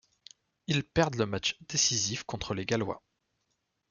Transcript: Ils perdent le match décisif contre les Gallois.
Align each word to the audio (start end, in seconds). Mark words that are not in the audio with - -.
Ils 0.65 0.83
perdent 0.83 1.17
le 1.17 1.27
match 1.27 1.57
décisif 1.69 2.23
contre 2.23 2.55
les 2.55 2.65
Gallois. 2.65 3.03